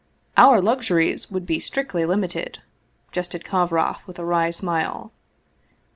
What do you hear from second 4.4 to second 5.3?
smile.